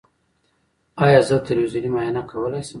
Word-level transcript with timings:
ایا 1.05 1.19
زه 1.27 1.35
تلویزیوني 1.47 1.89
معاینه 1.93 2.21
کولی 2.31 2.61
شم؟ 2.63 2.69